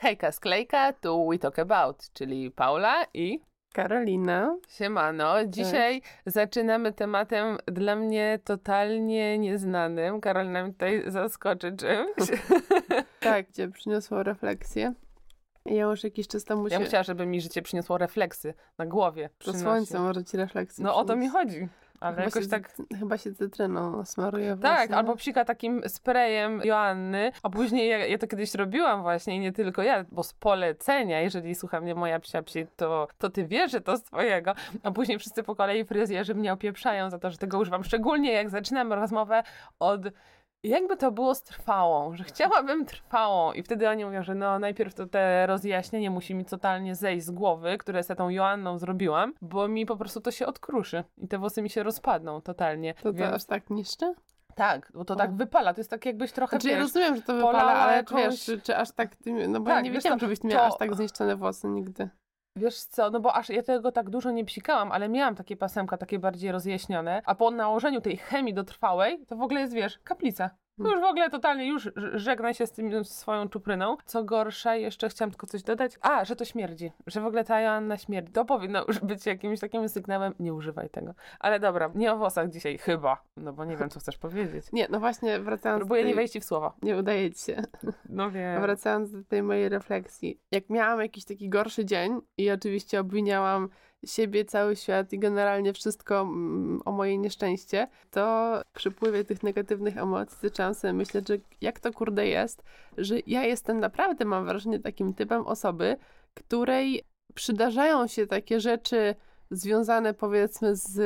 [0.00, 3.40] Hejka sklejka, tu We Talk About, czyli Paula i
[3.72, 4.56] Karolina.
[4.68, 5.46] Siemano.
[5.46, 10.20] Dzisiaj zaczynamy tematem dla mnie totalnie nieznanym.
[10.20, 12.30] Karolina mnie tutaj zaskoczy czymś.
[13.20, 14.94] Tak, gdzie przyniosło refleksję.
[15.66, 16.78] Ja już jakiś czas temu Ja się...
[16.78, 19.30] bym chciała, żeby mi życie przyniosło refleksy na głowie.
[19.38, 21.68] To słońce może ci refleksję No o to mi chodzi.
[22.00, 22.72] Ale Chyba jakoś się, tak...
[22.98, 28.26] Chyba się cytryną smaruje Tak, albo psika takim sprayem Joanny, a później ja, ja to
[28.26, 32.42] kiedyś robiłam właśnie i nie tylko ja, bo z polecenia, jeżeli słucha mnie moja psia
[32.42, 36.34] psi, to, to ty wiesz, że to z twojego, a później wszyscy po kolei fryzjerzy
[36.34, 39.42] mnie opieprzają za to, że tego używam, szczególnie jak zaczynam rozmowę
[39.78, 40.00] od
[40.62, 44.94] jakby to było z trwałą, że chciałabym trwałą i wtedy oni mówią, że no najpierw
[44.94, 49.68] to te rozjaśnienie musi mi totalnie zejść z głowy, które z tą Joanną zrobiłam, bo
[49.68, 52.94] mi po prostu to się odkruszy i te włosy mi się rozpadną totalnie.
[52.94, 54.14] To to Więc- aż tak niszczy?
[54.54, 55.16] tak, bo to O.
[55.16, 55.74] tak wypala.
[55.74, 58.60] To jest tak jakbyś trochę, Znaczy ja rozumiem, że to wypala, ale jakąś- wiesz, czy,
[58.60, 59.16] czy aż tak.
[59.48, 62.08] No bo ja Tak, nie wiesz wiedziałam, żebyś miała to- aż tak zniszczone włosy nigdy.
[62.58, 65.96] Wiesz co, no bo aż ja tego tak dużo nie psikałam, ale miałam takie pasemka,
[65.96, 70.50] takie bardziej rozjaśnione, a po nałożeniu tej chemii dotrwałej, to w ogóle jest, wiesz, kaplica.
[70.78, 73.96] Już w ogóle totalnie już żegnaj się z tym swoją czupryną.
[74.04, 75.92] Co gorsza, jeszcze chciałam tylko coś dodać.
[76.00, 76.92] A, że to śmierdzi.
[77.06, 78.32] Że w ogóle ta Joanna śmierdzi.
[78.32, 80.34] To powinno już być jakimś takim sygnałem.
[80.40, 81.14] Nie używaj tego.
[81.40, 83.22] Ale dobra, nie o włosach dzisiaj, chyba.
[83.36, 84.72] No bo nie wiem, co chcesz powiedzieć.
[84.72, 86.72] Nie, no właśnie wracając Próbuję nie wejść w słowa.
[86.82, 87.62] Nie udaje ci się.
[88.08, 88.62] No wiem.
[88.62, 90.40] Wracając do tej mojej refleksji.
[90.50, 93.68] Jak miałam jakiś taki gorszy dzień i oczywiście obwiniałam
[94.06, 100.38] siebie, cały świat i generalnie wszystko mm, o moje nieszczęście, to przypływie tych negatywnych emocji
[100.42, 102.62] zaczęłam sobie myśleć, że jak to kurde jest,
[102.98, 105.96] że ja jestem naprawdę, mam wrażenie, takim typem osoby,
[106.34, 107.02] której
[107.34, 109.14] przydarzają się takie rzeczy
[109.50, 110.98] związane powiedzmy z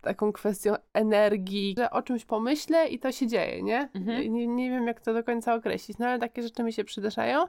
[0.00, 3.88] taką kwestią energii, że o czymś pomyślę i to się dzieje, nie?
[3.94, 4.32] Mhm.
[4.32, 7.44] Nie, nie wiem, jak to do końca określić, no ale takie rzeczy mi się przydarzają.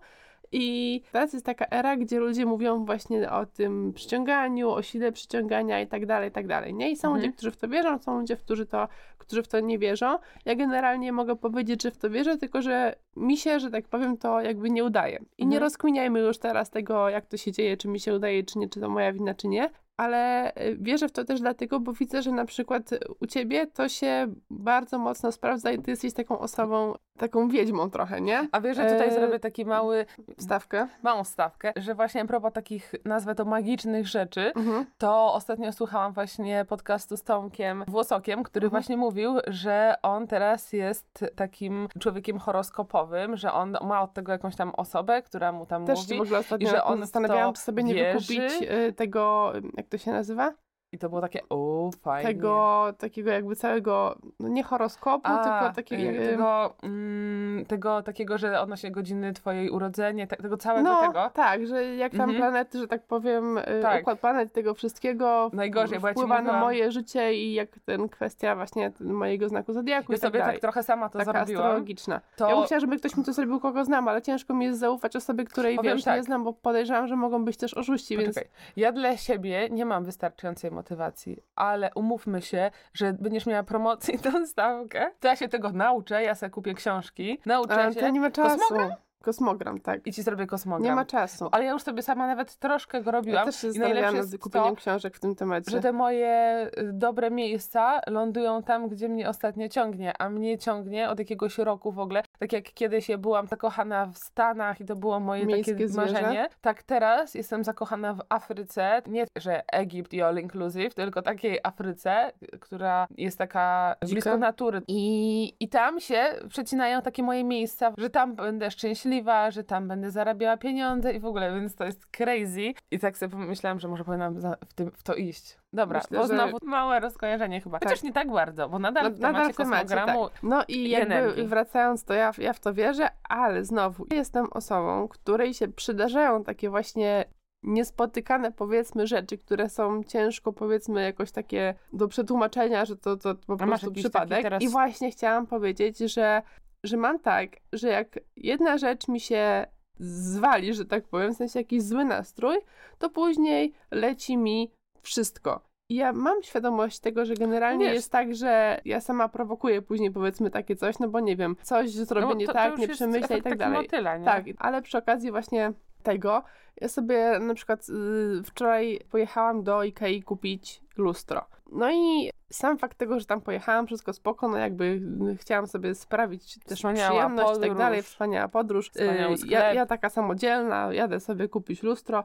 [0.51, 5.81] I teraz jest taka era, gdzie ludzie mówią właśnie o tym przyciąganiu, o sile przyciągania
[5.81, 6.91] i tak dalej, i tak dalej, nie?
[6.91, 7.15] I są Mhm.
[7.25, 8.87] ludzie, którzy w to wierzą, są ludzie, którzy, to,
[9.17, 10.17] którzy w to nie wierzą.
[10.45, 14.17] Ja generalnie mogę powiedzieć, że w to wierzę, tylko że mi się, że tak powiem,
[14.17, 15.19] to jakby nie udaje.
[15.37, 15.63] I nie Mhm.
[15.63, 18.79] rozkminiajmy już teraz tego, jak to się dzieje, czy mi się udaje, czy nie, czy
[18.79, 19.69] to moja wina, czy nie.
[19.99, 22.89] Ale y, wierzę w to też dlatego, bo widzę, że na przykład
[23.21, 28.21] u ciebie to się bardzo mocno sprawdza i ty jesteś taką osobą, taką wiedźmą trochę,
[28.21, 28.47] nie?
[28.51, 30.05] A wiesz, że tutaj E, zrobię taki mały,
[30.37, 30.87] Wstawkę.
[31.03, 34.85] małą stawkę, że właśnie a propos takich, nazwę to magicznych rzeczy, Mhm.
[34.97, 38.81] to ostatnio słuchałam właśnie podcastu z Tomkiem Włosokiem, który Mhm.
[38.81, 44.55] właśnie mówił, że on teraz jest takim człowiekiem horoskopowym, że on ma od tego jakąś
[44.55, 46.17] tam osobę, która mu tam Też mówi.
[46.17, 48.33] w ogóle ostatnio i że on zastanawiałam, czy sobie nie wierzy.
[48.33, 50.55] wykupić y, tego, jak to się nazywa?
[50.91, 52.29] I to było takie, o, fajnie.
[52.33, 56.19] Tego takiego jakby całego, no nie horoskopu, A, tylko takiego...
[56.25, 61.29] tego, mm, tego takiego, że odnośnie godziny twojej urodzenia, te, tego całego no, tego.
[61.33, 62.37] tak, że jak tam Mhm.
[62.37, 64.01] planety, że tak powiem, y, Tak.
[64.01, 68.09] układ planet tego wszystkiego Najgorzej, bo ja wpływa na mówiłam- moje życie i jak ten
[68.09, 70.55] kwestia właśnie mojego znaku zodiaku Ja i tak sobie dalej.
[70.55, 71.63] tak trochę sama to Taka zrobiłam.
[71.65, 72.21] astrologiczna.
[72.35, 74.79] To Ja bym chciała, żeby ktoś mi to zrobił, kogo znam, ale ciężko mi jest
[74.79, 76.17] zaufać osobie, której Powiem wiesz, tak.
[76.17, 78.51] nie znam, bo podejrzewam, że mogą być też oszuści, więc Poczekaj.
[78.75, 84.47] Ja dla siebie nie mam wystarczającej motywacji, ale umówmy się, że będziesz miała promocję tą
[84.47, 88.19] stawkę, to ja się tego nauczę, ja sobie kupię książki, nauczę ale się to nie
[88.19, 88.59] ma czasu.
[88.59, 88.91] Kosmogram?
[89.23, 90.07] Kosmogram, tak.
[90.07, 90.83] i ci zrobię kosmogram.
[90.83, 91.49] Nie ma czasu.
[91.51, 93.39] Ale ja już sobie sama nawet troszkę go robiłam.
[93.39, 95.71] Ja też się zastanawiałam nad kupieniem to, książek w tym temacie.
[95.71, 101.09] że te moje y, dobre miejsca lądują tam, gdzie mnie ostatnio ciągnie, a mnie ciągnie
[101.09, 102.23] od jakiegoś roku w ogóle.
[102.39, 106.13] Tak jak kiedyś ja byłam zakochana w Stanach i to było moje Miejskie takie zwierzę.
[106.13, 109.01] marzenie, tak teraz jestem zakochana w Afryce.
[109.07, 114.13] Nie, że Egipt i all inclusive, tylko takiej Afryce, która jest taka Dzika?
[114.13, 114.81] blisko natury.
[114.87, 119.08] I, I tam się przecinają takie moje miejsca, że tam będę szczęśliwa,
[119.49, 122.73] że tam będę zarabiała pieniądze i w ogóle, więc to jest crazy.
[122.91, 125.57] I tak sobie pomyślałam, że może powinnam za, w, tym, w to iść.
[125.73, 127.79] Dobra, Myślę, bo że- znowu małe rozkojarzenie chyba.
[127.83, 130.43] Chociaż nie tak bardzo, bo nadal Na- w temacie kosmogramu tak.
[130.43, 131.47] No i jakby energii.
[131.47, 136.69] wracając, to ja, ja w to wierzę, ale znowu jestem osobą, której się przydarzają takie
[136.69, 137.25] właśnie
[137.63, 143.55] niespotykane powiedzmy rzeczy, które są ciężko powiedzmy jakoś takie do przetłumaczenia, że to, to po
[143.55, 144.41] masz prostu przypadek.
[144.41, 146.41] teraz- I właśnie chciałam powiedzieć, że,
[146.85, 149.65] że mam tak, że jak jedna rzecz mi się
[149.99, 152.57] zwali, że tak powiem, w sensie jakiś zły nastrój,
[152.97, 154.71] to później leci mi
[155.01, 155.69] wszystko.
[155.91, 160.11] I ja mam świadomość tego, że generalnie Wiesz- jest tak, że ja sama prowokuję później
[160.11, 162.89] powiedzmy takie coś, no bo nie wiem, coś zrobię no, nie to, tak, to już
[162.89, 163.81] nie przemyślę i tak dalej.
[163.81, 164.25] Motyla, nie?
[164.25, 165.73] Tak, ale przy okazji właśnie
[166.03, 166.43] tego,
[166.81, 171.45] ja sobie na przykład y, wczoraj pojechałam do Ikei kupić lustro.
[171.71, 175.01] No i sam fakt tego, że tam pojechałam, wszystko spoko, no jakby
[175.31, 178.11] y, chciałam sobie sprawić też Wspaniała przyjemność i tak dalej, podróż.
[178.11, 178.91] wspaniała podróż.
[178.95, 182.23] Y, ja, ja taka samodzielna, jadę sobie kupić lustro.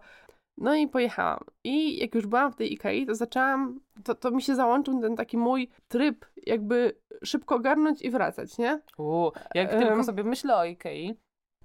[0.58, 1.40] No i pojechałam.
[1.64, 5.16] I jak już byłam w tej Ikei, to zaczęłam, to, to mi się załączył ten
[5.16, 8.80] taki mój tryb, jakby szybko ogarnąć i wracać, nie?
[8.98, 9.80] U, jak Em.
[9.80, 11.14] tylko sobie myślę o Ikei,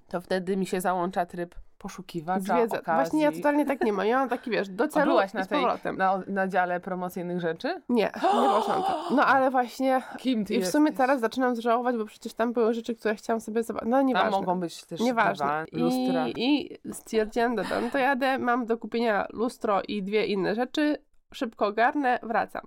[0.08, 2.80] to wtedy mi się załącza tryb poszukiwacza Zwiedza.
[2.80, 2.94] okazji.
[3.02, 4.06] Właśnie ja totalnie tak nie mam.
[4.06, 5.64] Ja mam taki, wiesz, do celu byłaś na tej,
[5.96, 7.82] na, na dziale promocyjnych rzeczy?
[7.88, 8.94] Nie, nie poszłam tam.
[9.16, 10.98] No ale właśnie Kim ty i w sumie jesteś?
[10.98, 13.88] teraz zaczynam żałować, bo przecież tam były rzeczy, które chciałam sobie zobaczyć.
[13.90, 14.30] No Tam nieważne.
[14.30, 15.46] mogą być też Nieważne.
[15.46, 16.28] dwa lustra.
[16.28, 20.96] I, I stwierdziłam, dobra, no to jadę, mam do kupienia lustro i dwie inne rzeczy,
[21.34, 22.62] szybko ogarnę, wracam.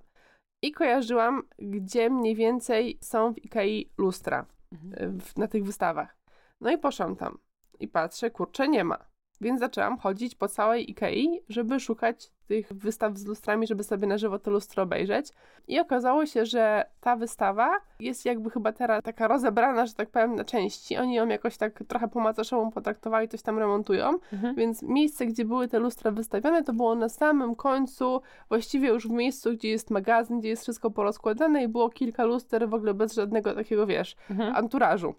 [0.61, 5.19] I kojarzyłam, gdzie mniej więcej są w Ikei lustra Mhm.
[5.19, 6.17] w, na tych wystawach.
[6.61, 7.37] No i poszłam tam
[7.79, 8.97] i patrzę, kurczę, nie ma.
[9.41, 14.17] Więc zaczęłam chodzić po całej Ikei, żeby szukać tych wystaw z lustrami, żeby sobie na
[14.17, 15.27] żywo to lustro obejrzeć.
[15.67, 20.35] I okazało się, że ta wystawa jest jakby chyba teraz taka rozebrana, że tak powiem,
[20.35, 20.97] na części.
[20.97, 24.19] Oni ją jakoś tak trochę po macoszemu potraktowali, coś tam remontują.
[24.33, 24.55] Mhm.
[24.55, 29.11] Więc miejsce, gdzie były te lustra wystawione, to było na samym końcu, właściwie już w
[29.11, 33.13] miejscu, gdzie jest magazyn, gdzie jest wszystko porozkładane i było kilka luster w ogóle bez
[33.13, 34.55] żadnego takiego, wiesz, Mhm.
[34.55, 35.15] anturażu.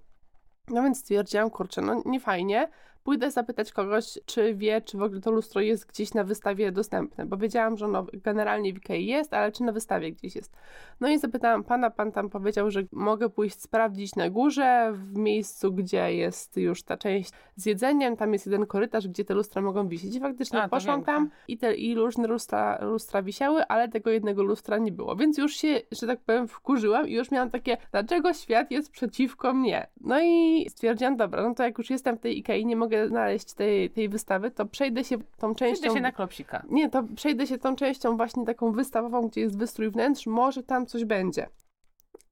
[0.69, 2.69] No więc stwierdziłam, kurczę, no nie fajnie.
[3.05, 7.27] Pójdę zapytać kogoś, czy wie, czy w ogóle to lustro jest gdzieś na wystawie dostępne,
[7.27, 10.57] bo wiedziałam, że ono generalnie w Ikei jest, ale czy na wystawie gdzieś jest.
[11.01, 15.73] No i zapytałam pana, pan tam powiedział, że mogę pójść sprawdzić na górze, w miejscu,
[15.73, 19.89] gdzie jest już ta część z jedzeniem, tam jest jeden korytarz, gdzie te lustra mogą
[19.89, 20.15] wisieć.
[20.15, 24.43] I faktycznie A, poszłam tam i, te, i różne lustra, lustra wisiały, ale tego jednego
[24.43, 25.17] lustra nie było.
[25.17, 29.55] Więc już się, że tak powiem, wkurzyłam i już miałam takie, dlaczego świat jest przeciwko
[29.55, 29.87] mnie?
[30.01, 33.55] No i stwierdziłam, dobra, no to jak już jestem w tej Ikei, nie mogę znaleźć
[33.55, 35.81] tej, tej wystawy, to przejdę się tą częścią...
[35.81, 36.63] Przejdę się na klopsika.
[36.71, 40.87] Nie, to przejdę się tą częścią właśnie taką wystawową, gdzie jest wystrój wnętrz, może tam
[40.87, 41.49] coś będzie.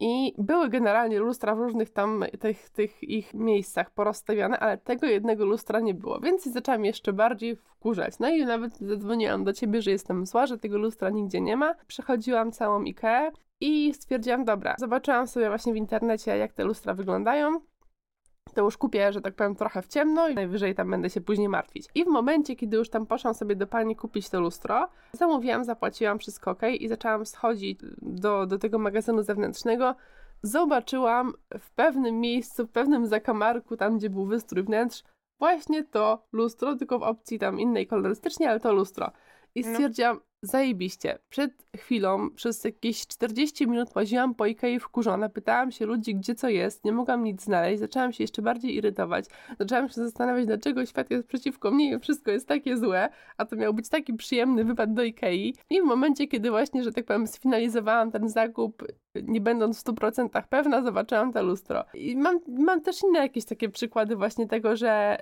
[0.01, 5.45] I były generalnie lustra w różnych tam tych, tych ich miejscach porozstawiane, ale tego jednego
[5.45, 8.19] lustra nie było, więc zaczęłam jeszcze bardziej wkurzać.
[8.19, 11.75] No i nawet zadzwoniłam do ciebie, że jestem zła, że tego lustra nigdzie nie ma.
[11.87, 17.61] Przechodziłam całą Ikeę i stwierdziłam, dobra, zobaczyłam sobie właśnie w internecie, jak te lustra wyglądają.
[18.55, 21.49] To już kupię, że tak powiem, trochę w ciemno i najwyżej tam będę się później
[21.49, 21.89] martwić.
[21.95, 26.19] I w momencie, kiedy już tam poszłam sobie do pani kupić to lustro, zamówiłam, zapłaciłam
[26.19, 29.95] wszystko ok i zaczęłam schodzić do, do tego magazynu zewnętrznego.
[30.43, 35.03] Zobaczyłam w pewnym miejscu, w pewnym zakamarku, tam gdzie był wystrój wnętrz,
[35.39, 39.11] właśnie to lustro, tylko w opcji tam innej kolorystycznie, ale to lustro.
[39.55, 39.73] I No.
[39.73, 41.19] stwierdziłam, zajebiście.
[41.29, 46.49] Przed chwilą, przez jakieś 40 minut łaziłam po Ikei wkurzona, pytałam się ludzi, gdzie co
[46.49, 49.25] jest, nie mogłam nic znaleźć, zaczęłam się jeszcze bardziej irytować,
[49.59, 53.57] zaczęłam się zastanawiać, dlaczego świat jest przeciwko mnie i wszystko jest takie złe, a to
[53.57, 55.55] miał być taki przyjemny wypad do Ikei.
[55.71, 58.85] I w momencie, kiedy właśnie, że tak powiem, sfinalizowałam ten zakup,
[59.23, 61.85] nie będąc w 100% pewna, zobaczyłam to lustro.
[61.95, 65.17] I mam, mam też inne jakieś takie przykłady właśnie tego, że,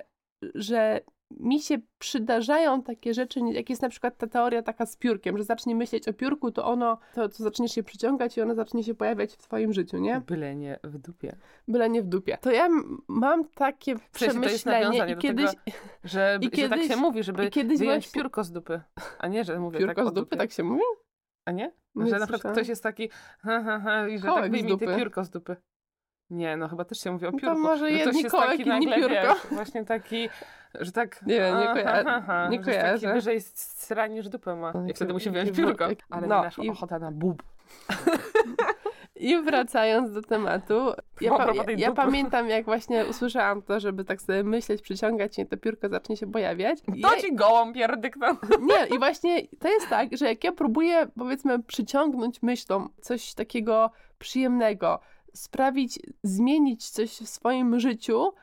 [0.55, 1.01] że
[1.39, 5.43] mi się przydarzają takie rzeczy, jak jest na przykład ta teoria taka z piórkiem, że
[5.43, 8.95] zacznie myśleć o piórku, to ono, to, to zaczniesz się przyciągać i ono zacznie się
[8.95, 10.21] pojawiać w twoim życiu, nie?
[10.27, 11.35] Byle nie w dupie.
[11.67, 12.37] Byle nie w dupie.
[12.41, 12.67] To ja
[13.07, 15.61] mam takie sensie to jest przemyślenie i kiedyś, tego,
[16.03, 18.81] Że, I że tak kiedyś- się mówi, żeby kiedyś wyjąć właśnie- piórko z dupy.
[19.19, 20.37] A nie, że mówię piórko tak z dupy, dupie.
[20.37, 20.81] tak się mówi?
[21.45, 21.71] A nie?
[21.95, 23.09] Nie że na przykład ktoś jest taki
[23.41, 25.55] ha, ha, ha i że Kołek tak wyjmij te piórko z dupy.
[26.29, 27.59] Nie, no chyba też się mówi o No to piórku.
[27.59, 29.33] może jedni jest kołek, taki inni nagle, piórko.
[29.33, 30.29] Wiesz, właśnie taki,
[30.79, 33.13] że tak Nie nie koja- nie że jest taki kojarzę.
[33.13, 34.71] wyżej sra niż dupę ma.
[34.73, 35.85] No, I wtedy musi jakie piórko.
[36.09, 37.43] Ale no, nasza i- ochota na bób.
[39.15, 44.21] I wracając do tematu, ja, pa, ja, ja pamiętam jak właśnie usłyszałam to, żeby tak
[44.21, 46.79] sobie myśleć, przyciągać i to piórko zacznie się pojawiać.
[46.95, 48.27] I To ja, ci gołą pierdykną.
[48.69, 53.91] nie, i właśnie to jest tak, że jak ja próbuję powiedzmy przyciągnąć myślą coś takiego
[54.19, 54.99] przyjemnego,
[55.33, 58.33] sprawić, zmienić coś w swoim życiu,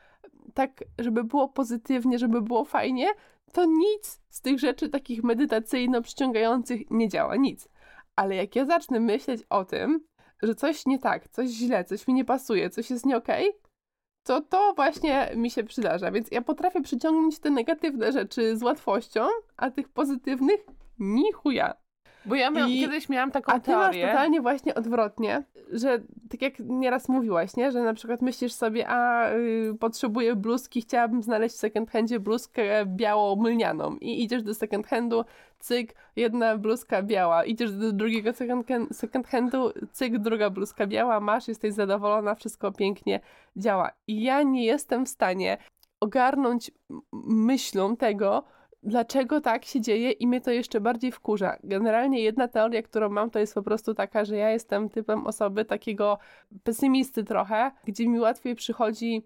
[0.53, 3.07] tak żeby było pozytywnie, żeby było fajnie,
[3.51, 7.69] to nic z tych rzeczy takich medytacyjno-przyciągających nie działa, nic.
[8.15, 10.05] Ale jak ja zacznę myśleć o tym,
[10.41, 13.51] że coś nie tak, coś źle, coś mi nie pasuje, coś jest nie okej,
[14.23, 16.11] to to właśnie mi się przydarza.
[16.11, 19.27] Więc ja potrafię przyciągnąć te negatywne rzeczy z łatwością,
[19.57, 20.65] a tych pozytywnych
[20.99, 21.73] ni chuja.
[22.29, 24.07] Bo ja miałam, I- kiedyś miałam taką A ty masz teorię.
[24.07, 27.71] totalnie właśnie odwrotnie, że tak jak nieraz mówiłaś, nie?
[27.71, 32.85] że na przykład myślisz sobie, a y, potrzebuję bluzki, chciałabym znaleźć w second handzie bluzkę
[32.85, 35.25] biało-mylnianą i idziesz do second handu,
[35.59, 41.19] cyk, jedna bluzka biała, idziesz do drugiego second, hand, second handu, cyk, druga bluzka biała,
[41.19, 43.19] masz, jesteś zadowolona, wszystko pięknie
[43.57, 43.91] działa.
[44.07, 45.57] I ja nie jestem w stanie
[45.99, 46.71] ogarnąć
[47.27, 48.43] myślą tego,
[48.83, 51.57] dlaczego tak się dzieje i mnie to jeszcze bardziej wkurza.
[51.63, 55.65] Generalnie jedna teoria, którą mam, to jest po prostu taka, że ja jestem typem osoby
[55.65, 56.17] takiego
[56.63, 59.23] pesymisty trochę, gdzie mi łatwiej przychodzi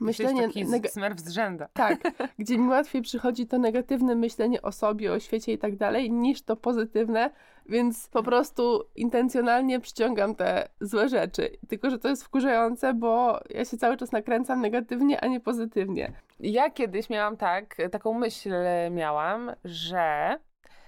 [0.00, 0.42] myślenie...
[0.42, 1.68] Taki neg- smer wzrzęda.
[1.72, 2.00] tak,
[2.38, 6.42] gdzie mi łatwiej przychodzi to negatywne myślenie o sobie, o świecie i tak dalej, niż
[6.42, 7.30] to pozytywne,
[7.66, 11.50] więc po prostu intencjonalnie przyciągam te złe rzeczy.
[11.68, 16.12] Tylko, że to jest wkurzające, bo ja się cały czas nakręcam negatywnie, a nie pozytywnie.
[16.40, 18.54] Ja kiedyś miałam tak, taką myśl
[18.90, 20.38] miałam, że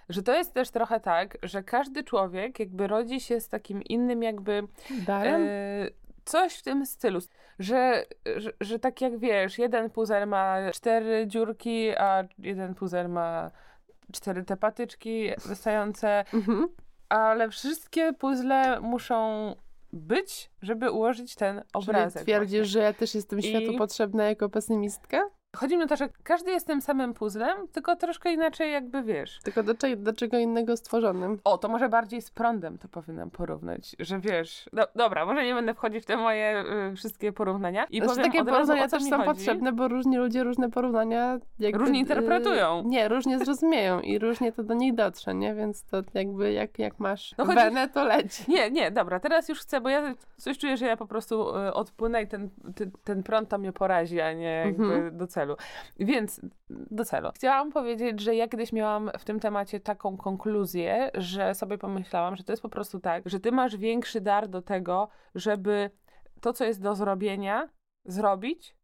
[0.09, 4.23] że to jest też trochę tak, że każdy człowiek jakby rodzi się z takim innym
[4.23, 4.63] jakby
[5.07, 5.43] Darem?
[5.43, 5.49] e,
[6.27, 7.19] coś w tym stylu,
[7.59, 8.05] że,
[8.37, 13.51] że, że tak jak wiesz, jeden puzzle ma cztery dziurki, a jeden puzzle ma
[14.13, 16.69] cztery te patyczki wystające, Mhm.
[17.09, 19.55] ale wszystkie puzzle muszą
[19.93, 22.13] być, żeby ułożyć ten obrazek.
[22.13, 22.73] Czyli twierdzisz, właśnie.
[22.73, 25.31] że ja też jestem światu I- potrzebna jako pesymistka?
[25.55, 29.39] Chodzi mi o to, że każdy jest tym samym puzzlem, tylko troszkę inaczej jakby wiesz.
[29.45, 31.39] Tylko do, cze- do czego innego stworzonym?
[31.45, 35.55] O, to może bardziej z prądem to powinnam porównać, że wiesz, do, dobra, może nie
[35.55, 39.11] będę wchodzić w te moje y, wszystkie porównania i Znaczy, takie razu, porównania też są
[39.17, 39.25] chodzi.
[39.29, 42.81] potrzebne, bo różni ludzie różne porównania jakby, Różnie interpretują.
[42.81, 45.55] y, nie, różnie zrozumieją i różnie to do nich dotrze, nie?
[45.55, 48.45] Więc to jakby jak, jak masz No no chodzi- wenę, to leci.
[48.49, 51.73] Nie, nie, dobra, teraz już chcę, bo ja coś czuję, że ja po prostu y,
[51.75, 55.17] odpłynę i ten, ty, ten prąd to mnie porazi, a nie jakby Mhm.
[55.17, 55.46] do celu.
[55.99, 57.31] Więc do celu.
[57.35, 62.45] Chciałam powiedzieć, że ja kiedyś miałam w tym temacie taką konkluzję, że sobie pomyślałam, że
[62.45, 65.91] to jest po prostu tak, że ty masz większy dar do tego, żeby
[66.41, 67.69] to, co jest do zrobienia,
[68.05, 68.77] zrobić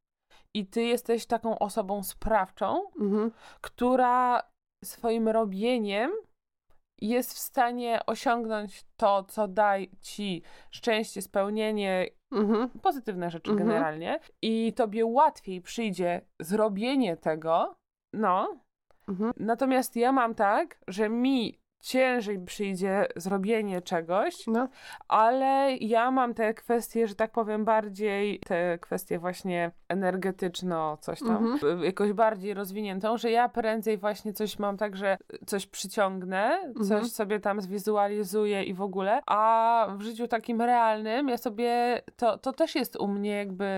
[0.54, 3.30] i ty jesteś taką osobą sprawczą, Mhm.
[3.60, 4.42] która
[4.84, 6.10] swoim robieniem
[7.08, 12.68] jest w stanie osiągnąć to, co da ci szczęście, spełnienie, Mhm.
[12.68, 13.68] pozytywne rzeczy Mhm.
[13.68, 17.74] generalnie, i tobie łatwiej przyjdzie zrobienie tego,
[18.12, 18.60] no.
[19.08, 19.32] Mhm.
[19.36, 24.68] Natomiast ja mam tak, że mi ciężej przyjdzie zrobienie czegoś, No.
[25.08, 31.46] ale ja mam te kwestie, że tak powiem, bardziej te kwestie właśnie energetyczno, coś tam,
[31.52, 31.84] Mhm.
[31.84, 36.86] jakoś bardziej rozwiniętą, że ja prędzej właśnie coś mam tak, że coś przyciągnę, Mhm.
[36.86, 42.38] coś sobie tam zwizualizuję i w ogóle, a w życiu takim realnym ja sobie, to,
[42.38, 43.68] to też jest u mnie jakby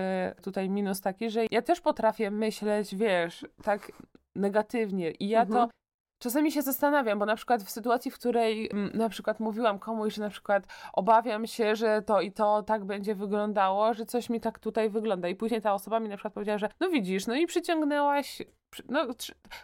[0.43, 3.91] tutaj minus taki, że ja też potrafię myśleć, wiesz, tak
[4.35, 5.67] negatywnie i ja Mhm.
[5.67, 5.73] to
[6.19, 10.13] Czasami się zastanawiam, bo na przykład w sytuacji, w której mm, na przykład mówiłam komuś,
[10.15, 14.41] że na przykład obawiam się, że to i to tak będzie wyglądało, że coś mi
[14.41, 15.27] tak tutaj wygląda.
[15.27, 18.41] I później ta osoba mi na przykład powiedziała, że no widzisz, no i przyciągnęłaś.
[18.69, 19.05] przy- No,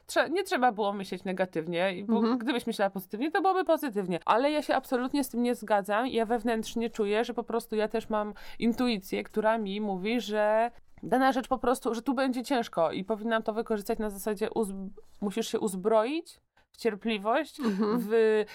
[0.07, 2.37] trze- nie trzeba było myśleć negatywnie, bo Mhm.
[2.37, 4.19] gdybyś myślała pozytywnie, to byłoby pozytywnie.
[4.25, 7.75] Ale ja się absolutnie z tym nie zgadzam i ja wewnętrznie czuję, że po prostu
[7.75, 10.71] ja też mam intuicję, która mi mówi, że
[11.03, 14.49] dana rzecz po prostu, że tu będzie ciężko i powinnam to wykorzystać na zasadzie
[15.21, 16.41] musisz się uzbroić
[16.71, 17.97] w cierpliwość, Mhm.
[17.99, 18.45] w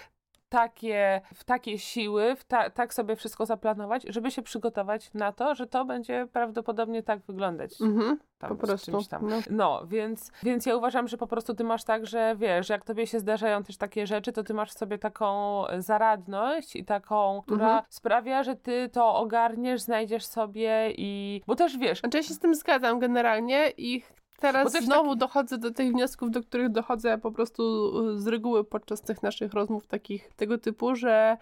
[0.49, 5.55] takie, w takie siły, w ta, tak sobie wszystko zaplanować, żeby się przygotować na to,
[5.55, 7.81] że to będzie prawdopodobnie tak wyglądać.
[7.83, 8.19] Mhm.
[8.39, 8.91] Tam, Po prostu.
[8.91, 9.29] czymś tam.
[9.29, 9.37] No.
[9.51, 13.07] No, więc, więc ja uważam, że po prostu ty masz tak, że wiesz, jak tobie
[13.07, 17.67] się zdarzają też takie rzeczy, to ty masz w sobie taką zaradność i taką, która
[17.67, 17.85] Mhm.
[17.89, 21.43] sprawia, że ty to ogarniesz, znajdziesz sobie i...
[21.47, 24.03] Bo też wiesz, Znaczy ja się z tym zgadzam generalnie i
[24.41, 29.03] teraz znowu dochodzę do tych wniosków, do których dochodzę po prostu y, z reguły podczas
[29.03, 31.37] tych naszych rozmów takich tego typu, że,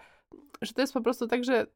[0.61, 1.67] że to jest po prostu tak, że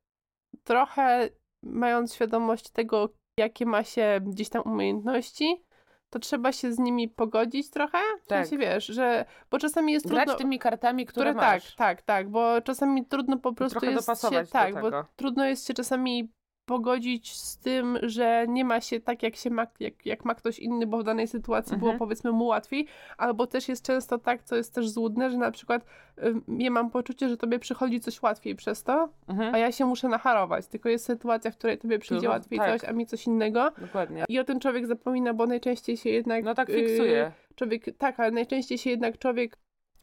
[0.63, 1.29] trochę
[1.63, 3.09] mając świadomość tego,
[3.39, 5.63] jakie ma się gdzieś tam umiejętności,
[6.09, 7.97] to trzeba się z nimi pogodzić trochę.
[8.21, 8.47] W Tak.
[8.47, 10.37] sensie, wiesz, że bo czasami jest grać trudno...
[10.37, 11.75] tymi kartami, które, które tak, masz.
[11.75, 15.73] tak, tak, bo czasami trudno po prostu trochę jest się, tak, bo trudno jest się
[15.73, 16.31] czasami
[16.69, 20.59] pogodzić z tym, że nie ma się tak, jak się ma, jak, jak ma ktoś
[20.59, 21.99] inny, bo w danej sytuacji było Mhm.
[21.99, 25.85] powiedzmy mu łatwiej, albo też jest często tak, co jest też złudne, że na przykład
[26.23, 29.55] ym, ja mam poczucie, że tobie przychodzi coś łatwiej przez to, Mhm.
[29.55, 32.81] a ja się muszę nacharować, tylko jest sytuacja, w której tobie przyjdzie łatwiej tak.
[32.81, 34.25] coś, a mi coś innego Dokładnie.
[34.29, 36.43] i o tym człowiek zapomina, bo najczęściej się jednak...
[36.43, 37.31] No tak y, fiksuje.
[37.55, 39.57] człowiek, tak, ale najczęściej się jednak człowiek,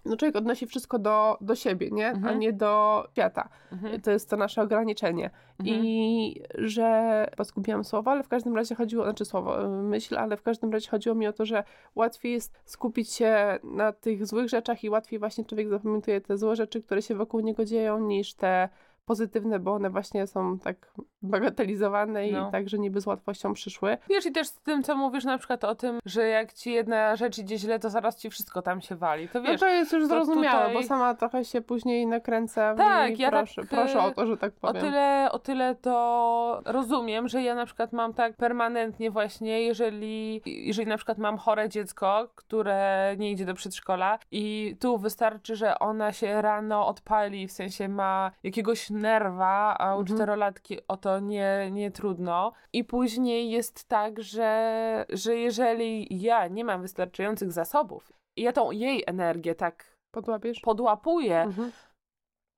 [0.06, 2.06] no człowiek odnosi wszystko do, do siebie, nie?
[2.08, 2.38] A Mhm.
[2.38, 3.48] nie do świata.
[3.72, 4.00] Mhm.
[4.00, 5.30] To jest to nasze ograniczenie.
[5.60, 5.84] Mhm.
[5.84, 10.36] I że chyba zgubiłam słowo, ale w każdym razie chodziło, znaczy słowo, y, myśl, ale
[10.36, 14.48] w każdym razie chodziło mi o to, że łatwiej jest skupić się na tych złych
[14.48, 18.34] rzeczach i łatwiej właśnie człowiek zapamiętuje te złe rzeczy, które się wokół niego dzieją, niż
[18.34, 18.68] te
[19.04, 20.94] pozytywne, bo one właśnie są tak
[21.26, 22.48] bagatelizowane No.
[22.48, 23.98] i tak, że niby z łatwością przyszły.
[24.08, 27.16] Wiesz, i też z tym, co mówisz na przykład o tym, że jak ci jedna
[27.16, 29.28] rzecz idzie źle, to zaraz ci wszystko tam się wali.
[29.28, 33.18] To No wiesz, to jest już zrozumiałe, tutaj- bo sama trochę się później nakręcam Tak,
[33.18, 34.82] i ja tak, proszę, proszę o to, że tak O powiem.
[34.82, 40.88] tyle, o tyle to rozumiem, że ja na przykład mam tak permanentnie właśnie, jeżeli, jeżeli
[40.88, 46.12] na przykład mam chore dziecko, które nie idzie do przedszkola i tu wystarczy, że ona
[46.12, 50.16] się rano odpali, w sensie ma jakiegoś nerwa, a u Mhm.
[50.16, 52.52] czterolatki o to nie, nie trudno.
[52.72, 58.70] I później jest tak, że, że jeżeli ja nie mam wystarczających zasobów i ja tą
[58.70, 60.60] jej energię tak Podłapiesz?
[60.60, 61.72] podłapuję, Mhm.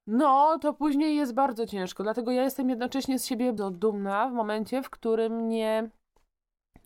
[0.06, 2.02] no, to później jest bardzo ciężko.
[2.02, 5.90] Dlatego ja jestem jednocześnie z siebie dumna w momencie, w którym nie,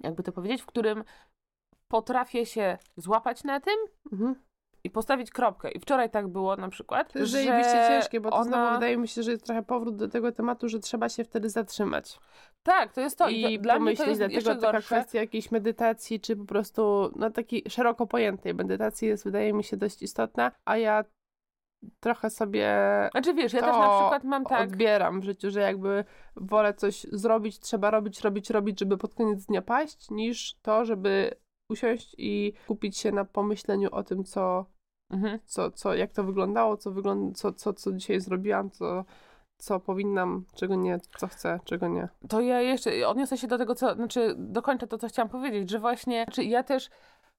[0.01, 1.05] jakby to powiedzieć, w którym
[1.89, 3.75] potrafię się złapać na tym
[4.13, 4.35] Mhm.
[4.85, 5.71] I postawić kropkę.
[5.71, 7.33] I wczoraj tak było na przykład, To jest
[7.89, 8.45] ciężkie, bo to ona...
[8.45, 11.51] znowu wydaje mi się, że jest trochę powrót do tego tematu, że trzeba się wtedy
[11.51, 12.19] zatrzymać.
[12.63, 13.29] Tak, to jest to.
[13.29, 14.87] I, I to, dla mnie to jest dlatego taka gorsze.
[14.87, 19.77] kwestia jakiejś medytacji, czy po prostu no takiej szeroko pojętej medytacji jest wydaje mi się
[19.77, 21.05] dość istotna, a ja
[22.01, 22.79] trochę sobie
[23.13, 24.69] Znaczy wiesz, ja też na przykład mam tak...
[24.69, 26.05] odbieram w życiu, że jakby
[26.37, 31.35] wolę coś zrobić, trzeba robić, robić, robić, żeby pod koniec dnia paść, niż to, żeby
[31.73, 34.67] usiąść i kupić się na pomyśleniu o tym, co,
[35.11, 35.39] Mhm.
[35.45, 39.05] co, co jak to wyglądało, co, wygląda, co, co, co dzisiaj zrobiłam, co,
[39.59, 42.09] co powinnam, czego nie, co chcę, czego nie.
[42.29, 45.79] To ja jeszcze odniosę się do tego, co, znaczy dokończę to, co chciałam powiedzieć, że
[45.79, 46.91] właśnie, znaczy ja też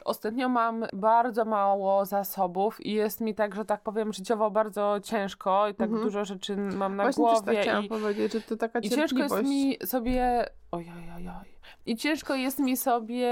[0.05, 5.67] ostatnio mam bardzo mało zasobów i jest mi tak, że tak powiem, życiowo bardzo ciężko
[5.67, 6.03] i tak Mhm.
[6.03, 8.89] dużo rzeczy mam na Właśnie też głowie tak chciałam i, powiedzieć, że to taka i
[8.89, 11.53] ciężko jest mi sobie, ojojojoj,
[11.85, 13.29] i ciężko jest mi sobie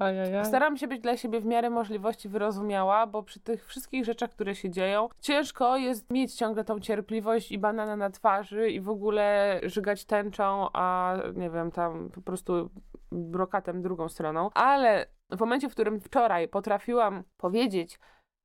[0.00, 0.44] Ajajaj.
[0.44, 4.54] Staram się być dla siebie w miarę możliwości wyrozumiała, bo przy tych wszystkich rzeczach, które
[4.54, 9.60] się dzieją, ciężko jest mieć ciągle tą cierpliwość i banana na twarzy i w ogóle
[9.62, 12.70] żygać tęczą, a nie wiem, tam po prostu
[13.12, 14.50] brokatem drugą stroną.
[14.54, 17.98] Ale w momencie, w którym wczoraj potrafiłam powiedzieć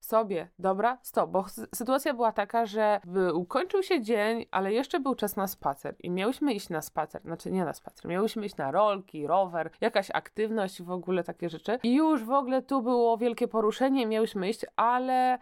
[0.05, 3.01] sobie, dobra, stop, bo sy- sytuacja była taka, że
[3.33, 7.51] ukończył się dzień, ale jeszcze był czas na spacer i miałyśmy iść na spacer, znaczy
[7.51, 11.79] nie na spacer, miałyśmy iść na rolki, rower, jakaś aktywność, w ogóle takie rzeczy.
[11.83, 15.37] I już w ogóle tu było wielkie poruszenie, miałyśmy iść, ale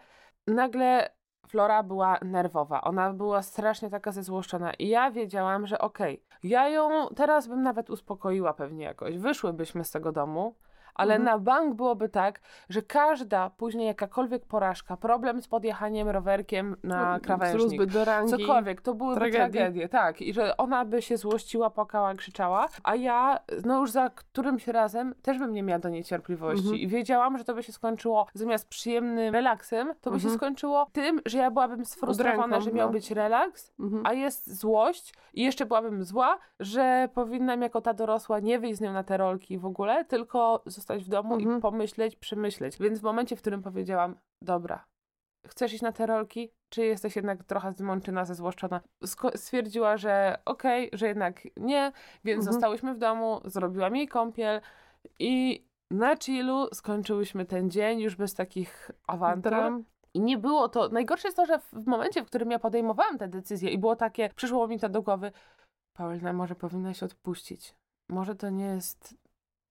[0.46, 1.10] nagle
[1.48, 7.08] Flora była nerwowa, ona była strasznie taka zezłoszczona i ja wiedziałam, że okej, ja ją
[7.16, 10.54] teraz bym nawet uspokoiła pewnie jakoś, wyszłybyśmy z tego domu,
[10.94, 11.24] ale Mhm.
[11.24, 17.58] na bank byłoby tak, że każda później jakakolwiek porażka, problem z podjechaniem rowerkiem na krawężnik,
[17.58, 18.30] Wzrósłby do rangi.
[18.30, 20.20] cokolwiek, to byłyby tragedie, tak.
[20.22, 25.14] I że ona by się złościła, płakała, krzyczała, a ja, no już za którymś razem
[25.22, 26.60] też bym nie miała do niej cierpliwości.
[26.64, 26.76] Mhm.
[26.78, 30.38] I wiedziałam, że to by się skończyło zamiast przyjemnym relaksem, to by się Mhm.
[30.38, 32.92] skończyło tym, że ja byłabym sfrustrowana, Udręką, że miał no.
[32.92, 34.06] być relaks, Mhm.
[34.06, 38.80] a jest złość i jeszcze byłabym zła, że powinnam jako ta dorosła nie wyjść z
[38.80, 41.58] nią na te rolki w ogóle, tylko zostać w domu Mhm.
[41.58, 42.78] i pomyśleć, przemyśleć.
[42.78, 44.84] Więc w momencie, w którym powiedziałam, dobra,
[45.46, 48.80] chcesz iść na te rolki, czy jesteś jednak trochę zmączona, zezłoszczona?
[49.04, 51.92] Sko- stwierdziła, że okej, że jednak nie,
[52.24, 52.52] więc Mhm.
[52.52, 54.60] zostałyśmy w domu, zrobiłam jej kąpiel
[55.18, 59.52] i na chillu skończyłyśmy ten dzień już bez takich awantur.
[60.14, 60.88] I nie było to.
[60.88, 63.96] Najgorsze jest to, że w w momencie, w którym ja podejmowałam tę decyzję i było
[63.96, 65.32] takie, przyszło mi to do głowy,
[65.96, 67.74] Paulina, może powinnaś odpuścić.
[68.08, 69.14] Może to nie jest.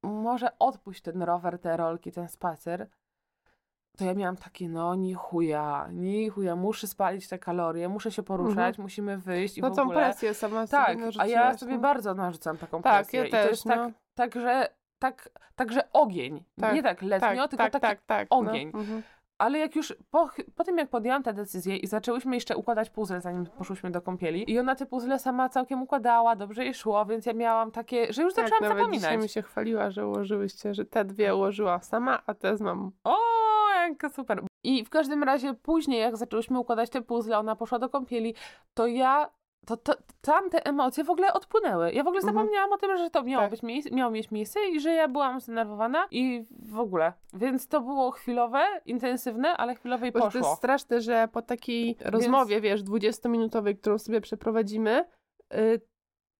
[0.03, 2.87] Może odpuść ten rower, te rolki, ten spacer.
[3.97, 8.23] To ja miałam takie, no ni chuja, ni chuja, muszę spalić te kalorie, muszę się
[8.23, 9.95] poruszać, musimy wyjść i No w tą ogóle.
[9.97, 11.79] presję sama Tak, sobie a ja sobie no.
[11.81, 13.19] bardzo narzucam taką Tak, presję.
[13.19, 13.75] ja I to też, jest no.
[13.75, 14.67] tak, tak, że
[14.99, 16.43] tak, także ogień.
[16.61, 18.71] Tak, nie tak letnio, tak, tylko tak, taki tak, tak, ogień.
[18.73, 18.79] No.
[18.79, 19.03] Mhm.
[19.37, 23.21] Ale jak już po, po tym, jak podjęłam tę decyzję i zaczęłyśmy jeszcze układać puzzle,
[23.21, 27.25] zanim poszłyśmy do kąpieli, i ona te puzzle sama całkiem układała, dobrze jej szło, więc
[27.25, 29.01] ja miałam takie, że już Tak, zaczęłam nawet zapominać.
[29.01, 32.91] dzisiaj mi się chwaliła, że ułożyłyście, że te dwie ułożyła sama, a te z mamą.
[33.03, 33.17] O,
[33.89, 34.43] jaka super.
[34.63, 38.35] I w każdym razie później, jak zaczęłyśmy układać te puzzle, ona poszła do kąpieli,
[38.73, 39.29] to ja,
[39.65, 41.91] to, to tamte emocje w ogóle odpłynęły.
[41.91, 42.35] Ja w ogóle Mhm.
[42.35, 43.51] zapomniałam o tym, że to miało, Tak.
[43.51, 47.13] być miało mieć miejsce i że ja byłam zdenerwowana i w ogóle.
[47.33, 50.39] Więc to było chwilowe, intensywne, ale chwilowe i Bo to poszło.
[50.41, 55.05] jest straszne, że po takiej rozmowie, wiesz, 20-minutowej, którą sobie przeprowadzimy,
[55.53, 55.81] y,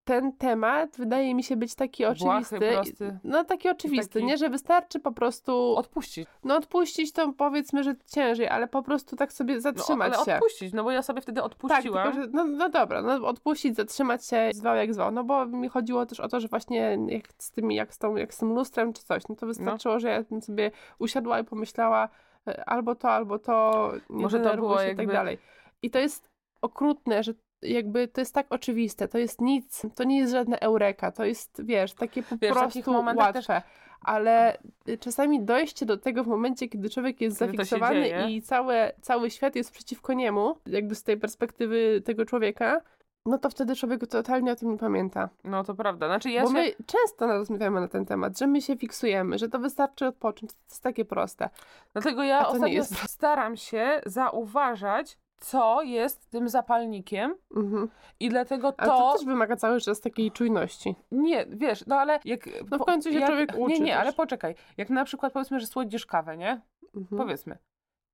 [0.03, 2.59] ten temat wydaje mi się być taki Błahy, oczywisty.
[2.59, 3.19] prosty.
[3.23, 4.37] No taki oczywisty, Taki- nie?
[4.37, 6.27] Że wystarczy po prostu, Odpuścić.
[6.43, 10.33] no odpuścić to powiedzmy, że ciężej, ale po prostu tak sobie No, zatrzymać ale się.
[10.35, 12.11] odpuścić, no bo ja sobie wtedy Tak, odpuściłam.
[12.11, 15.67] tylko, że, no, no dobra, no odpuścić, zatrzymać się, zwał jak zwał, no bo mi
[15.69, 18.53] chodziło też o to, że właśnie jak z tymi, jak z, tą, jak z tym
[18.53, 22.09] lustrem czy coś, no to wystarczyło, że ja bym sobie usiadła i pomyślała
[22.47, 25.37] e, albo to, albo to, nie Może to było się i jakby- tak dalej.
[25.81, 26.29] I to jest
[26.61, 27.33] okrutne, że
[27.65, 31.65] jakby to jest tak oczywiste, to jest nic, to nie jest żadna eureka, to jest,
[31.65, 33.61] wiesz, takie po Wiesz, prostu łatwe.
[34.01, 34.57] Ale
[34.89, 39.29] y, czasami dojście do tego w momencie, kiedy człowiek jest Kiedy zafiksowany i całe, cały
[39.29, 42.81] świat jest przeciwko niemu, jakby z tej perspektywy tego człowieka,
[43.25, 45.29] no to wtedy człowiek totalnie o tym nie pamięta.
[45.43, 46.07] No to prawda.
[46.07, 46.53] Znaczy ja Bo się...
[46.53, 50.51] my często rozmawiamy na ten temat, że my się fiksujemy, że to wystarczy odpocząć.
[50.53, 51.49] To jest takie proste.
[51.93, 57.89] Dlatego ja ostatnio jest- staram się zauważać, co jest tym zapalnikiem Mhm.
[58.19, 58.97] i dlatego Ale to...
[58.97, 59.13] to...
[59.17, 60.95] też wymaga cały czas takiej czujności.
[61.11, 62.49] Nie, wiesz, no ale jak...
[62.71, 64.01] No w końcu się jak, człowiek uczy Nie, nie, też.
[64.01, 64.55] ale poczekaj.
[64.77, 66.61] Jak na przykład powiedzmy, że słodzisz kawę, nie?
[66.95, 67.17] Mhm.
[67.21, 67.57] Powiedzmy.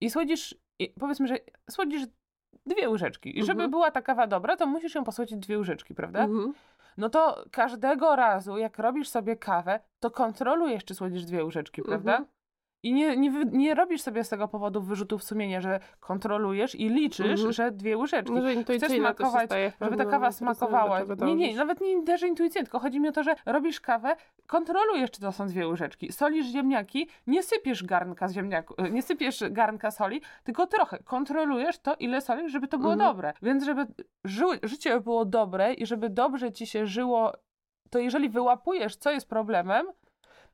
[0.01, 0.55] I słodzisz...
[0.79, 1.37] I powiedzmy, że
[1.71, 2.03] słodzisz
[2.65, 3.39] dwie łyżeczki.
[3.39, 3.71] I żeby Mhm.
[3.71, 6.23] była ta kawa dobra, to musisz ją posłodzić dwie łyżeczki, prawda?
[6.23, 6.53] Mhm.
[6.97, 12.25] No to każdego razu, jak robisz sobie kawę, to kontrolujesz, czy słodzisz dwie łyżeczki, prawda?
[12.83, 17.27] I nie, nie, nie robisz sobie z tego powodu wyrzutów sumienia, że kontrolujesz i liczysz,
[17.39, 17.51] Mhm.
[17.53, 18.33] że dwie łyżeczki.
[18.33, 19.49] No, że się smakować,
[19.81, 20.99] żeby ta kawa smakowała.
[21.25, 24.15] Nie, nie, nawet nie też intuicyjnie, tylko chodzi mi o to, że robisz kawę,
[24.47, 26.11] kontrolujesz, czy to są dwie łyżeczki.
[26.11, 30.99] Solisz ziemniaki, nie sypiesz garnka z ziemniaku, e, nie sypiesz garnka soli, tylko trochę.
[31.03, 33.11] Kontrolujesz to, ile solisz, żeby to było Mhm.
[33.11, 33.33] dobre.
[33.41, 33.85] Więc żeby
[34.23, 37.31] ży- życie było dobre i żeby dobrze ci się żyło,
[37.89, 39.85] to jeżeli wyłapujesz, co jest problemem,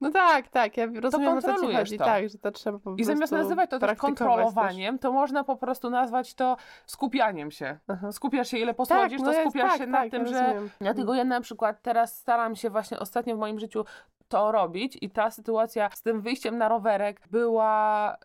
[0.01, 1.97] No tak, tak, ja rozumiem o co ci chodzi.
[1.97, 2.05] to.
[2.05, 5.89] Tak, że to trzeba po i zamiast nazywać to też kontrolowaniem, to można po prostu
[5.89, 7.77] nazwać to skupianiem się.
[7.87, 8.11] Aha.
[8.11, 10.61] Skupiasz się, ile posłodzisz, no to jest- skupiasz tak, się na tak, tym, ja że.
[10.79, 13.85] Dlatego ja na przykład teraz staram się właśnie ostatnio w moim życiu
[14.27, 18.17] to robić i ta sytuacja z tym wyjściem na rowerek była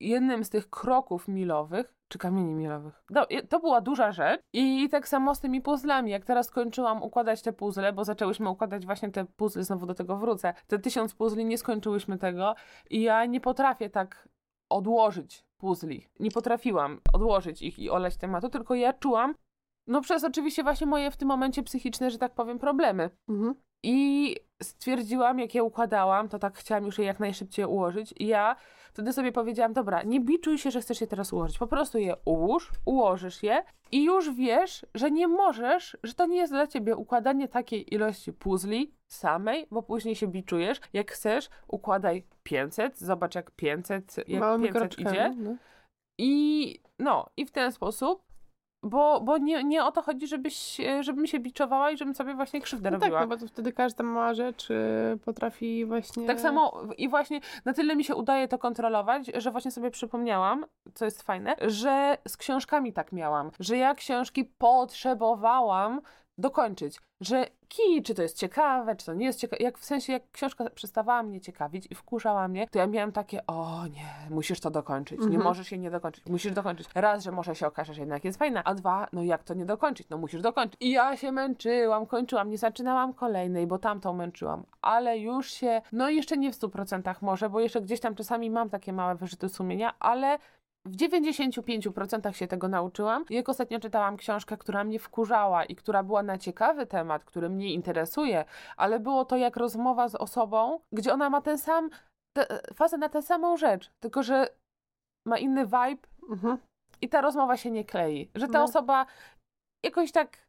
[0.00, 3.04] jednym z tych kroków milowych, czy kamieni milowych.
[3.10, 6.10] No, to była duża rzecz i tak samo z tymi puzzlami.
[6.10, 10.16] Jak teraz skończyłam układać te puzzle, bo zaczęłyśmy układać właśnie te puzzle, znowu do tego
[10.16, 10.54] wrócę.
[10.66, 12.54] Te tysiąc puzli, nie skończyłyśmy tego
[12.90, 14.28] i ja nie potrafię tak
[14.70, 16.08] odłożyć puzli.
[16.20, 19.34] Nie potrafiłam odłożyć ich i oleć tematu, tylko ja czułam,
[19.86, 23.10] no przez oczywiście właśnie moje w tym momencie psychiczne, że tak powiem, problemy.
[23.28, 23.54] Mhm.
[23.82, 28.14] I stwierdziłam, jak je układałam, to tak chciałam już je jak najszybciej ułożyć.
[28.16, 28.56] I ja
[28.92, 31.58] wtedy sobie powiedziałam, dobra, nie biczuj się, że chcesz je teraz ułożyć.
[31.58, 36.36] Po prostu je ułóż, ułożysz je i już wiesz, że nie możesz, że to nie
[36.36, 40.80] jest dla ciebie układanie takiej ilości puzli samej, bo później się biczujesz.
[40.92, 45.16] Jak chcesz, układaj 500, zobacz jak 500, jak Małymi 500 kroczkami.
[45.16, 45.34] idzie.
[45.36, 45.56] No.
[46.18, 48.22] I no, i w ten sposób,
[48.82, 52.34] bo, bo nie, nie o to chodzi, żebyś, e, żebym się biczowała i żebym sobie
[52.34, 53.20] właśnie krzywdę No tak, robiła.
[53.20, 56.26] no bo to wtedy każda mała rzecz y, potrafi właśnie...
[56.26, 60.66] Tak samo i właśnie na tyle mi się udaje to kontrolować, że właśnie sobie przypomniałam,
[60.94, 66.00] co jest fajne, że z książkami tak miałam, że ja książki potrzebowałam
[66.38, 70.12] dokończyć, że kij, czy to jest ciekawe, czy to nie jest ciekawe, jak w sensie,
[70.12, 74.60] jak książka przestawała mnie ciekawić i wkurzała mnie, to ja miałam takie, o nie, musisz
[74.60, 75.44] to dokończyć, nie Mhm.
[75.44, 76.88] możesz jej nie dokończyć, musisz dokończyć.
[76.94, 79.66] Raz, że może się okaże, że jednak jest fajna, a dwa, no jak to nie
[79.66, 80.76] dokończyć, no musisz dokończyć.
[80.80, 86.10] I ja się męczyłam, kończyłam, nie zaczynałam kolejnej, bo tamtą męczyłam, ale już się, no
[86.10, 89.94] jeszcze nie w 100% może, bo jeszcze gdzieś tam czasami mam takie małe wyrzuty sumienia,
[89.98, 90.38] ale
[90.88, 93.24] w 95% się tego nauczyłam.
[93.30, 97.72] Jak ostatnio czytałam książkę, która mnie wkurzała i która była na ciekawy temat, który mnie
[97.74, 98.44] interesuje,
[98.76, 101.90] ale było to jak rozmowa z osobą, gdzie ona ma ten sam,
[102.36, 104.48] te, fazę na tę samą rzecz, tylko że
[105.26, 106.58] ma inny vibe Mhm.
[107.00, 108.30] i ta rozmowa się nie klei.
[108.34, 108.64] Że ta No.
[108.64, 109.06] osoba
[109.84, 110.46] jakoś tak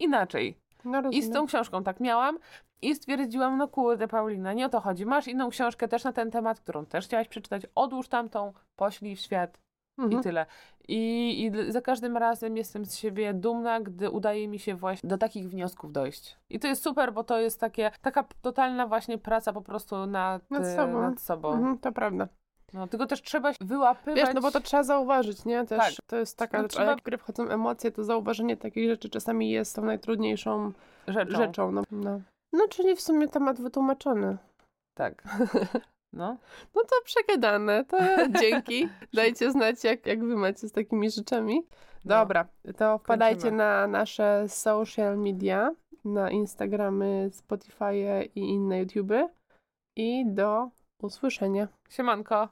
[0.00, 0.58] inaczej.
[0.84, 2.38] No I z tą książką tak miałam.
[2.82, 5.06] I stwierdziłam, no kurde, Paulina, nie o to chodzi.
[5.06, 7.62] Masz inną książkę też na ten temat, którą też chciałaś przeczytać.
[7.74, 9.58] Odłóż tamtą, poślij w świat
[9.98, 10.20] Mhm.
[10.20, 10.46] i tyle.
[10.88, 15.18] I, I za każdym razem jestem z siebie dumna, gdy udaje mi się właśnie do
[15.18, 16.36] takich wniosków dojść.
[16.50, 20.50] I to jest super, bo to jest takie, taka totalna właśnie praca po prostu nad,
[20.50, 21.00] Nad e, sobą.
[21.02, 21.52] Nad sobą.
[21.52, 22.28] Mhm, to prawda.
[22.74, 24.20] No, tylko też trzeba wyłapywać...
[24.20, 25.64] Wiesz, no bo to trzeba zauważyć, nie?
[25.66, 26.06] Też Tak.
[26.06, 29.08] to jest taka No rzecz, trzeba- jak w grę wchodzą emocje, to zauważenie takich rzeczy
[29.08, 30.72] czasami jest tą najtrudniejszą
[31.08, 31.36] rzeczą.
[31.36, 31.72] rzeczą.
[31.72, 31.82] no.
[31.90, 32.20] No.
[32.52, 34.36] no, czyli w sumie temat wytłumaczony.
[34.94, 35.22] Tak.
[36.18, 36.36] No.
[36.74, 37.96] No to przegadane, to
[38.40, 38.88] dzięki.
[39.14, 41.62] Dajcie znać, jak, jak wy macie z takimi rzeczami.
[42.04, 42.14] No.
[42.14, 43.56] Dobra, to wpadajcie Kończymy.
[43.56, 49.28] na nasze social media, na Instagramy, Spotify i inne YouTuby.
[49.96, 50.70] I do
[51.02, 51.68] usłyszenia.
[51.90, 52.46] Siemanko.